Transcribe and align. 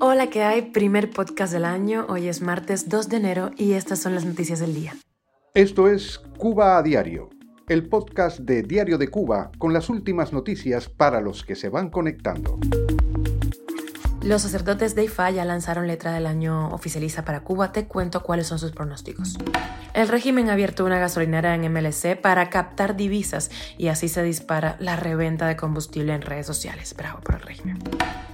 Hola, 0.00 0.30
¿qué 0.30 0.42
hay? 0.42 0.62
Primer 0.72 1.10
podcast 1.10 1.52
del 1.52 1.64
año. 1.64 2.06
Hoy 2.08 2.26
es 2.26 2.42
martes 2.42 2.88
2 2.88 3.08
de 3.08 3.16
enero 3.18 3.50
y 3.56 3.74
estas 3.74 4.00
son 4.00 4.12
las 4.16 4.24
noticias 4.24 4.58
del 4.58 4.74
día. 4.74 4.94
Esto 5.54 5.86
es 5.86 6.18
Cuba 6.38 6.76
a 6.76 6.82
Diario, 6.82 7.30
el 7.68 7.88
podcast 7.88 8.40
de 8.40 8.62
Diario 8.62 8.98
de 8.98 9.06
Cuba 9.06 9.52
con 9.58 9.72
las 9.72 9.88
últimas 9.88 10.32
noticias 10.32 10.88
para 10.88 11.20
los 11.20 11.44
que 11.44 11.54
se 11.54 11.68
van 11.68 11.88
conectando. 11.90 12.58
Los 14.24 14.40
sacerdotes 14.40 14.94
de 14.94 15.04
IFA 15.04 15.32
ya 15.32 15.44
lanzaron 15.44 15.86
letra 15.86 16.14
del 16.14 16.26
año 16.26 16.68
oficializa 16.70 17.26
para 17.26 17.40
Cuba. 17.40 17.72
Te 17.72 17.84
cuento 17.84 18.22
cuáles 18.22 18.46
son 18.46 18.58
sus 18.58 18.72
pronósticos. 18.72 19.36
El 19.92 20.08
régimen 20.08 20.48
ha 20.48 20.54
abierto 20.54 20.86
una 20.86 20.98
gasolinera 20.98 21.54
en 21.54 21.70
MLC 21.70 22.18
para 22.18 22.48
captar 22.48 22.96
divisas 22.96 23.50
y 23.76 23.88
así 23.88 24.08
se 24.08 24.22
dispara 24.22 24.76
la 24.80 24.96
reventa 24.96 25.46
de 25.46 25.56
combustible 25.56 26.14
en 26.14 26.22
redes 26.22 26.46
sociales. 26.46 26.94
Bravo 26.96 27.20
por 27.20 27.34
el 27.34 27.42
régimen. 27.42 27.78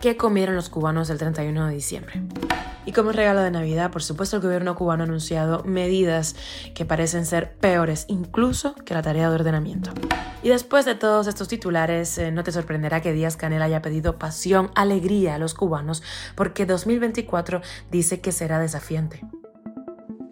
¿Qué 0.00 0.16
comieron 0.16 0.56
los 0.56 0.70
cubanos 0.70 1.08
el 1.08 1.18
31 1.18 1.68
de 1.68 1.74
diciembre? 1.74 2.20
Y 2.86 2.92
como 2.92 3.10
regalo 3.10 3.40
de 3.42 3.50
Navidad, 3.50 3.90
por 3.90 4.02
supuesto, 4.02 4.36
el 4.36 4.42
gobierno 4.42 4.76
cubano 4.76 5.02
ha 5.02 5.06
anunciado 5.06 5.64
medidas 5.64 6.36
que 6.72 6.84
parecen 6.84 7.26
ser 7.26 7.56
peores 7.56 8.06
incluso 8.08 8.76
que 8.76 8.94
la 8.94 9.02
tarea 9.02 9.28
de 9.28 9.34
ordenamiento. 9.34 9.90
Y 10.42 10.50
después 10.50 10.84
de 10.84 10.94
todos 10.94 11.26
estos 11.26 11.48
titulares, 11.48 12.16
eh, 12.18 12.30
no 12.30 12.44
te 12.44 12.52
sorprenderá 12.52 13.00
que 13.00 13.12
Díaz 13.12 13.36
Canel 13.36 13.62
haya 13.62 13.82
pedido 13.82 14.18
pasión, 14.18 14.70
alegría 14.76 15.34
a 15.34 15.38
los 15.38 15.54
cubanos, 15.54 16.04
porque 16.36 16.64
2024 16.64 17.60
dice 17.90 18.20
que 18.20 18.30
será 18.30 18.60
desafiante. 18.60 19.20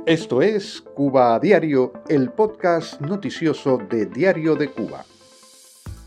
Esto 0.06 0.40
es 0.42 0.80
Cuba 0.80 1.40
Diario, 1.40 1.92
el 2.09 2.30
podcast 2.30 3.00
noticioso 3.00 3.78
de 3.78 4.06
Diario 4.06 4.54
de 4.54 4.70
Cuba. 4.70 5.04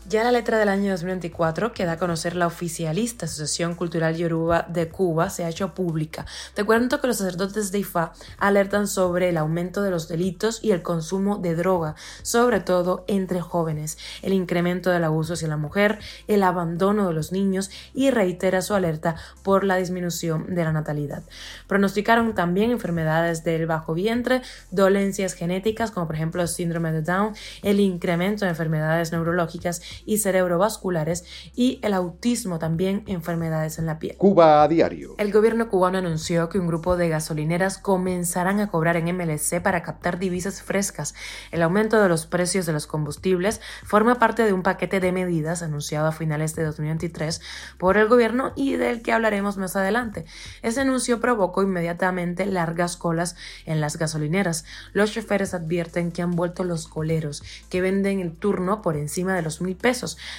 Ya 0.08 0.24
la 0.24 0.32
letra 0.32 0.56
del 0.56 0.70
año 0.70 0.92
2024, 0.92 1.74
que 1.74 1.84
da 1.84 1.92
a 1.92 1.98
conocer 1.98 2.34
la 2.34 2.46
oficialista 2.46 3.26
Asociación 3.26 3.74
Cultural 3.74 4.16
Yoruba 4.16 4.62
de 4.66 4.88
Cuba, 4.88 5.28
se 5.28 5.44
ha 5.44 5.50
hecho 5.50 5.74
pública. 5.74 6.24
Te 6.54 6.64
cuento 6.64 6.98
que 6.98 7.08
los 7.08 7.18
sacerdotes 7.18 7.72
de 7.72 7.80
IFA 7.80 8.14
alertan 8.38 8.88
sobre 8.88 9.28
el 9.28 9.36
aumento 9.36 9.82
de 9.82 9.90
los 9.90 10.08
delitos 10.08 10.60
y 10.64 10.70
el 10.70 10.80
consumo 10.80 11.36
de 11.36 11.54
droga, 11.54 11.94
sobre 12.22 12.60
todo 12.60 13.04
entre 13.06 13.42
jóvenes, 13.42 13.98
el 14.22 14.32
incremento 14.32 14.88
del 14.88 15.04
abuso 15.04 15.34
hacia 15.34 15.46
la 15.46 15.58
mujer, 15.58 15.98
el 16.26 16.42
abandono 16.42 17.06
de 17.06 17.12
los 17.12 17.30
niños 17.30 17.70
y 17.92 18.10
reitera 18.10 18.62
su 18.62 18.72
alerta 18.72 19.16
por 19.42 19.62
la 19.62 19.76
disminución 19.76 20.54
de 20.54 20.64
la 20.64 20.72
natalidad. 20.72 21.22
Pronosticaron 21.66 22.34
también 22.34 22.70
enfermedades 22.70 23.44
del 23.44 23.66
bajo 23.66 23.92
vientre, 23.92 24.40
dolencias 24.70 25.34
genéticas 25.34 25.90
como 25.90 26.06
por 26.06 26.16
ejemplo 26.16 26.40
el 26.40 26.48
síndrome 26.48 26.92
de 26.92 27.02
Down, 27.02 27.34
el 27.62 27.78
incremento 27.78 28.46
de 28.46 28.52
enfermedades 28.52 29.12
neurológicas 29.12 29.82
y 30.06 30.18
cerebrovasculares 30.18 31.24
y 31.54 31.80
el 31.82 31.94
autismo 31.94 32.58
también 32.58 33.02
enfermedades 33.06 33.78
en 33.78 33.86
la 33.86 33.98
piel. 33.98 34.16
Cuba 34.16 34.62
a 34.62 34.68
diario. 34.68 35.14
El 35.18 35.32
gobierno 35.32 35.68
cubano 35.68 35.98
anunció 35.98 36.48
que 36.48 36.58
un 36.58 36.66
grupo 36.66 36.96
de 36.96 37.08
gasolineras 37.08 37.78
comenzarán 37.78 38.60
a 38.60 38.68
cobrar 38.68 38.96
en 38.96 39.16
MLC 39.16 39.60
para 39.62 39.82
captar 39.82 40.18
divisas 40.18 40.62
frescas. 40.62 41.14
El 41.50 41.62
aumento 41.62 42.00
de 42.00 42.08
los 42.08 42.26
precios 42.26 42.66
de 42.66 42.72
los 42.72 42.86
combustibles 42.86 43.60
forma 43.84 44.16
parte 44.16 44.44
de 44.44 44.52
un 44.52 44.62
paquete 44.62 45.00
de 45.00 45.12
medidas 45.12 45.62
anunciado 45.62 46.06
a 46.06 46.12
finales 46.12 46.54
de 46.54 46.64
2023 46.64 47.40
por 47.78 47.96
el 47.96 48.08
gobierno 48.08 48.52
y 48.56 48.76
del 48.76 49.02
que 49.02 49.12
hablaremos 49.12 49.56
más 49.56 49.76
adelante. 49.76 50.24
Ese 50.62 50.80
anuncio 50.80 51.20
provocó 51.20 51.62
inmediatamente 51.62 52.46
largas 52.46 52.96
colas 52.96 53.36
en 53.66 53.80
las 53.80 53.96
gasolineras. 53.96 54.64
Los 54.92 55.12
choferes 55.12 55.54
advierten 55.54 56.12
que 56.12 56.22
han 56.22 56.32
vuelto 56.32 56.64
los 56.64 56.88
coleros, 56.88 57.42
que 57.68 57.80
venden 57.80 58.20
el 58.20 58.36
turno 58.36 58.82
por 58.82 58.96
encima 58.96 59.34
de 59.34 59.42
los 59.42 59.60
mil 59.60 59.76
pesos 59.76 59.87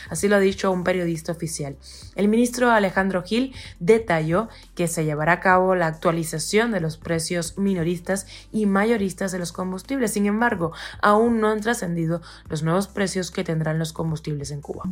Así 0.10 0.28
lo 0.28 0.36
ha 0.36 0.40
dicho 0.40 0.72
un 0.72 0.84
periodista 0.84 1.32
oficial. 1.32 1.78
El 2.16 2.28
ministro 2.28 2.72
Alejandro 2.72 3.24
Gil 3.24 3.54
detalló 3.80 4.50
que 4.76 4.88
se 4.88 5.06
llevará 5.06 5.34
a 5.34 5.40
cabo 5.40 5.76
la 5.76 5.88
actualización 5.88 6.72
de 6.72 6.82
los 6.82 6.98
precios 6.98 7.58
minoristas 7.58 8.28
y 8.52 8.66
mayoristas 8.66 9.32
de 9.32 9.40
los 9.40 9.52
combustibles. 9.52 10.14
Sin 10.14 10.26
embargo, 10.26 10.72
aún 11.02 11.40
no 11.40 11.50
han 11.50 11.62
trascendido 11.62 12.22
los 12.48 12.64
nuevos 12.64 12.88
precios 12.88 13.32
que 13.32 13.44
tendrán 13.44 13.80
los 13.80 13.94
combustibles 13.94 14.52
en 14.52 14.62
Cuba. 14.62 14.84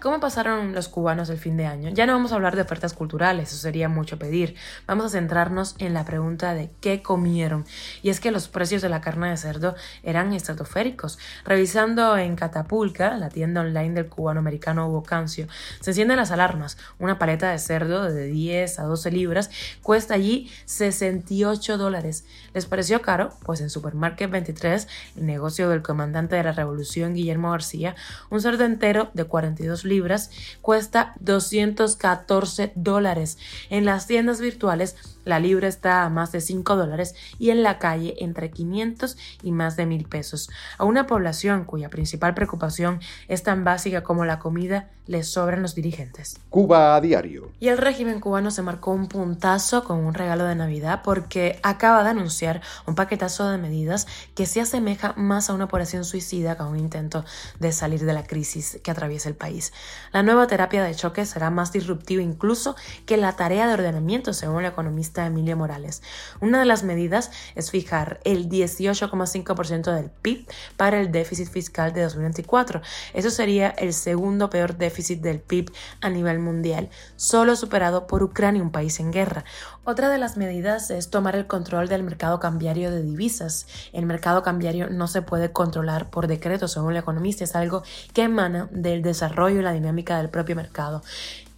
¿Cómo 0.00 0.20
pasaron 0.20 0.74
los 0.74 0.86
cubanos 0.86 1.28
el 1.28 1.38
fin 1.38 1.56
de 1.56 1.66
año? 1.66 1.90
Ya 1.90 2.06
no 2.06 2.12
vamos 2.12 2.30
a 2.30 2.36
hablar 2.36 2.54
de 2.54 2.62
ofertas 2.62 2.92
culturales, 2.92 3.48
eso 3.48 3.60
sería 3.60 3.88
mucho 3.88 4.16
pedir. 4.16 4.54
Vamos 4.86 5.06
a 5.06 5.08
centrarnos 5.08 5.74
en 5.78 5.92
la 5.92 6.04
pregunta 6.04 6.54
de 6.54 6.70
qué 6.80 7.02
comieron. 7.02 7.64
Y 8.02 8.10
es 8.10 8.20
que 8.20 8.30
los 8.30 8.46
precios 8.46 8.80
de 8.80 8.88
la 8.88 9.00
carne 9.00 9.30
de 9.30 9.36
cerdo 9.36 9.74
eran 10.04 10.32
estratosféricos. 10.32 11.18
Revisando 11.44 12.16
en 12.16 12.36
Catapulca, 12.36 13.16
la 13.16 13.28
tienda 13.28 13.62
online 13.62 13.77
del 13.78 14.08
cubano 14.08 14.40
americano 14.40 14.90
Bocancio, 14.90 15.46
se 15.80 15.90
encienden 15.90 16.16
las 16.16 16.30
alarmas. 16.30 16.76
Una 16.98 17.18
paleta 17.18 17.50
de 17.50 17.58
cerdo 17.58 18.02
de 18.02 18.26
10 18.26 18.78
a 18.80 18.82
12 18.82 19.10
libras 19.10 19.50
cuesta 19.82 20.14
allí 20.14 20.50
68 20.66 21.78
dólares. 21.78 22.24
¿Les 22.54 22.66
pareció 22.66 23.00
caro? 23.00 23.30
Pues 23.44 23.60
en 23.60 23.70
Supermarket 23.70 24.30
23, 24.30 24.88
el 25.16 25.26
negocio 25.26 25.68
del 25.68 25.82
comandante 25.82 26.36
de 26.36 26.42
la 26.42 26.52
revolución 26.52 27.14
Guillermo 27.14 27.52
García, 27.52 27.94
un 28.30 28.40
cerdo 28.40 28.64
entero 28.64 29.10
de 29.14 29.24
42 29.24 29.84
libras 29.84 30.30
cuesta 30.60 31.14
214 31.20 32.72
dólares. 32.74 33.38
En 33.70 33.84
las 33.84 34.06
tiendas 34.06 34.40
virtuales 34.40 34.96
la 35.28 35.40
libra 35.40 35.68
está 35.68 36.04
a 36.04 36.08
más 36.08 36.32
de 36.32 36.40
5 36.40 36.74
dólares 36.74 37.14
y 37.38 37.50
en 37.50 37.62
la 37.62 37.78
calle 37.78 38.14
entre 38.20 38.50
500 38.50 39.18
y 39.42 39.52
más 39.52 39.76
de 39.76 39.84
mil 39.84 40.06
pesos. 40.06 40.48
A 40.78 40.84
una 40.84 41.06
población 41.06 41.64
cuya 41.64 41.90
principal 41.90 42.34
preocupación 42.34 43.00
es 43.28 43.42
tan 43.58 43.64
básica 43.64 44.02
como 44.04 44.24
la 44.24 44.38
comida, 44.38 44.88
le 45.08 45.24
sobran 45.24 45.62
los 45.62 45.74
dirigentes. 45.74 46.38
Cuba 46.50 46.94
a 46.94 47.00
diario. 47.00 47.50
Y 47.58 47.68
el 47.68 47.78
régimen 47.78 48.20
cubano 48.20 48.50
se 48.50 48.60
marcó 48.60 48.92
un 48.92 49.08
puntazo 49.08 49.82
con 49.82 50.04
un 50.04 50.12
regalo 50.12 50.44
de 50.44 50.54
Navidad 50.54 51.00
porque 51.02 51.58
acaba 51.62 52.04
de 52.04 52.10
anunciar 52.10 52.60
un 52.86 52.94
paquetazo 52.94 53.48
de 53.48 53.56
medidas 53.56 54.06
que 54.34 54.44
se 54.44 54.60
asemeja 54.60 55.14
más 55.16 55.48
a 55.48 55.54
una 55.54 55.64
operación 55.64 56.04
suicida 56.04 56.56
que 56.56 56.62
a 56.62 56.66
un 56.66 56.78
intento 56.78 57.24
de 57.58 57.72
salir 57.72 58.04
de 58.04 58.12
la 58.12 58.24
crisis 58.24 58.78
que 58.84 58.90
atraviesa 58.90 59.30
el 59.30 59.34
país. 59.34 59.72
La 60.12 60.22
nueva 60.22 60.46
terapia 60.46 60.84
de 60.84 60.94
choque 60.94 61.24
será 61.24 61.50
más 61.50 61.72
disruptiva 61.72 62.22
incluso 62.22 62.76
que 63.06 63.16
la 63.16 63.34
tarea 63.34 63.66
de 63.66 63.74
ordenamiento, 63.74 64.34
según 64.34 64.60
el 64.60 64.70
economista 64.70 65.24
Emilia 65.24 65.56
Morales. 65.56 66.02
Una 66.40 66.60
de 66.60 66.66
las 66.66 66.84
medidas 66.84 67.30
es 67.54 67.70
fijar 67.70 68.20
el 68.24 68.50
18,5% 68.50 69.94
del 69.94 70.10
PIB 70.10 70.46
para 70.76 71.00
el 71.00 71.10
déficit 71.10 71.48
fiscal 71.48 71.94
de 71.94 72.02
2024. 72.02 72.82
Eso 73.14 73.30
sería 73.30 73.47
el 73.48 73.94
segundo 73.94 74.50
peor 74.50 74.76
déficit 74.76 75.20
del 75.22 75.40
PIB 75.40 75.72
a 76.02 76.10
nivel 76.10 76.38
mundial, 76.38 76.90
solo 77.16 77.56
superado 77.56 78.06
por 78.06 78.22
Ucrania, 78.22 78.62
un 78.62 78.70
país 78.70 79.00
en 79.00 79.10
guerra. 79.10 79.44
Otra 79.84 80.10
de 80.10 80.18
las 80.18 80.36
medidas 80.36 80.90
es 80.90 81.08
tomar 81.08 81.34
el 81.34 81.46
control 81.46 81.88
del 81.88 82.02
mercado 82.02 82.40
cambiario 82.40 82.90
de 82.90 83.02
divisas. 83.02 83.66
El 83.94 84.04
mercado 84.04 84.42
cambiario 84.42 84.90
no 84.90 85.08
se 85.08 85.22
puede 85.22 85.50
controlar 85.50 86.10
por 86.10 86.26
decreto, 86.26 86.68
según 86.68 86.92
el 86.92 86.98
economista, 86.98 87.44
es 87.44 87.56
algo 87.56 87.82
que 88.12 88.24
emana 88.24 88.68
del 88.70 89.00
desarrollo 89.02 89.60
y 89.60 89.62
la 89.62 89.72
dinámica 89.72 90.18
del 90.18 90.28
propio 90.28 90.56
mercado. 90.56 91.02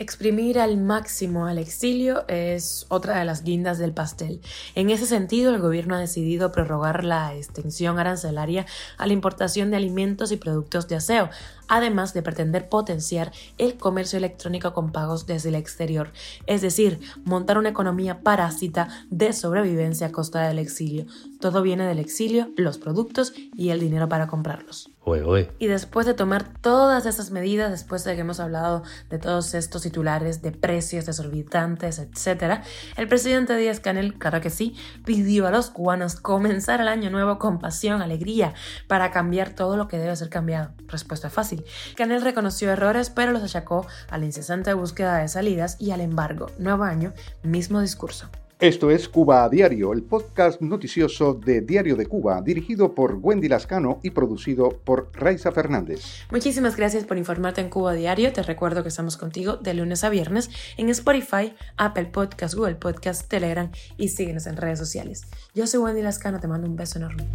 Exprimir 0.00 0.59
al 0.59 0.79
máximo 0.79 1.45
al 1.45 1.59
exilio 1.59 2.25
es 2.27 2.87
otra 2.89 3.19
de 3.19 3.27
las 3.27 3.43
guindas 3.43 3.79
del 3.79 3.93
pastel. 3.93 4.41
En 4.75 4.89
ese 4.89 5.05
sentido, 5.05 5.55
el 5.55 5.61
gobierno 5.61 5.95
ha 5.95 5.99
decidido 5.99 6.53
prorrogar 6.53 7.05
la 7.05 7.34
extensión 7.34 7.99
arancelaria 7.99 8.65
a 8.97 9.06
la 9.06 9.12
importación 9.12 9.71
de 9.71 9.77
alimentos 9.77 10.33
y 10.33 10.39
productos 10.39 10.89
de 10.89 10.97
aseo, 10.97 11.29
además 11.70 12.12
de 12.12 12.22
pretender 12.22 12.69
potenciar 12.69 13.32
el 13.56 13.78
comercio 13.78 14.19
electrónico 14.19 14.75
con 14.75 14.92
pagos 14.92 15.25
desde 15.25 15.48
el 15.48 15.54
exterior, 15.54 16.12
es 16.47 16.60
decir, 16.60 17.00
montar 17.25 17.56
una 17.56 17.70
economía 17.70 18.20
parásita 18.20 18.88
de 19.08 19.32
sobrevivencia 19.32 20.08
a 20.08 20.12
costa 20.12 20.47
del 20.47 20.58
exilio. 20.58 21.06
Todo 21.41 21.62
viene 21.62 21.87
del 21.87 21.99
exilio, 21.99 22.51
los 22.56 22.78
productos 22.78 23.33
y 23.37 23.71
el 23.71 23.81
dinero 23.81 24.09
para 24.09 24.27
comprarlos. 24.27 24.91
Y 25.59 25.67
después 25.67 26.06
de 26.06 26.15
tomar 26.15 26.53
todas 26.61 27.06
esas 27.06 27.31
medidas, 27.31 27.71
después 27.71 28.05
de 28.05 28.15
que 28.15 28.21
hemos 28.21 28.39
hablado 28.39 28.83
de 29.09 29.19
todos 29.19 29.55
estos 29.55 29.83
titulares 29.83 30.43
de 30.43 30.53
precios 30.53 31.06
desorbitantes, 31.06 31.99
etc., 31.99 32.62
el 32.97 33.09
presidente 33.09 33.56
Díaz 33.56 33.81
Canel, 33.81 34.19
claro 34.19 34.41
que 34.41 34.50
sí, 34.50 34.76
pidió 35.05 35.47
a 35.47 35.50
los 35.50 35.70
cubanos 35.70 36.17
comenzar 36.17 36.81
el 36.81 36.88
año 36.88 37.11
nuevo 37.11 37.38
con 37.38 37.59
pasión, 37.59 38.03
alegría, 38.03 38.55
para 38.87 39.11
cambiar 39.11 39.50
todo 39.50 39.76
lo 39.76 39.88
que 39.88 39.99
debe 39.99 40.14
ser 40.14 40.29
cambiado. 40.29 40.70
Respuesta 40.87 41.31
fácil. 41.31 41.64
Canel 41.97 42.23
reconoció 42.23 42.70
errores, 42.70 43.11
pero 43.11 43.32
los 43.32 43.43
achacó 43.43 43.87
a 44.11 44.19
la 44.19 44.26
incesante 44.26 44.75
búsqueda 44.75 45.19
de 45.19 45.29
salidas 45.29 45.76
y 45.81 45.91
al 45.91 46.03
embargo. 46.03 46.47
Nuevo 46.59 46.85
año, 46.85 47.12
mismo 47.43 47.81
discurso. 47.81 48.29
Esto 48.61 48.91
es 48.91 49.09
Cuba 49.09 49.45
a 49.45 49.49
Diario, 49.49 49.95
el 49.95 50.03
podcast 50.03 50.61
noticioso 50.61 51.33
de 51.33 51.62
Diario 51.62 51.97
de 51.97 52.05
Cuba, 52.05 52.43
dirigido 52.43 52.95
por 52.95 53.15
Wendy 53.15 53.49
Lascano 53.49 54.01
y 54.03 54.11
producido 54.11 54.69
por 54.69 55.11
Raiza 55.15 55.51
Fernández. 55.51 56.27
Muchísimas 56.31 56.77
gracias 56.77 57.05
por 57.05 57.17
informarte 57.17 57.62
en 57.62 57.71
Cuba 57.71 57.93
a 57.93 57.95
Diario. 57.95 58.35
Te 58.35 58.43
recuerdo 58.43 58.83
que 58.83 58.91
estamos 58.91 59.17
contigo 59.17 59.57
de 59.57 59.73
lunes 59.73 60.05
a 60.05 60.11
viernes 60.11 60.51
en 60.77 60.91
Spotify, 60.91 61.55
Apple 61.79 62.11
Podcast, 62.12 62.53
Google 62.55 62.75
Podcast, 62.75 63.27
Telegram 63.31 63.71
y 63.97 64.09
síguenos 64.09 64.47
en 64.47 64.59
redes 64.59 64.79
sociales. 64.79 65.23
Yo 65.55 65.67
soy 65.67 65.81
Wendy 65.81 66.03
Lascano, 66.03 66.39
te 66.39 66.47
mando 66.47 66.69
un 66.69 66.77
beso 66.77 66.99
enorme. 66.99 67.31